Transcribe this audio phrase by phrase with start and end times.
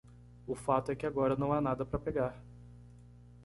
[0.47, 2.43] O fato é que agora não há nada para pegar.